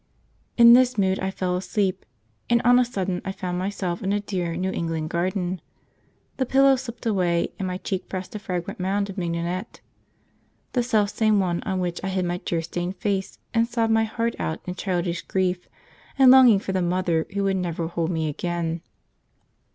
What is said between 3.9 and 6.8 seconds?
in a dear New England garden. The pillow